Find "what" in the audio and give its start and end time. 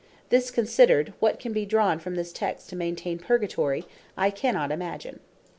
1.19-1.39